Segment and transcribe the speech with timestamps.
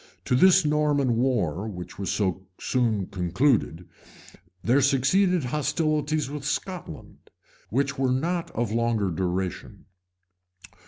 [0.25, 3.87] To this Norman war, which was so soon concluded,
[4.63, 7.29] there succeeded hostilities with Scotland,
[7.69, 9.85] which were not of longer duration.